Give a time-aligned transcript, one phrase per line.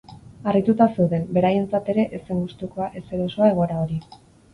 [0.51, 4.01] Harrituta zeuden, beraientzat ere ez zen gustukoa ez erosoa egoera hori.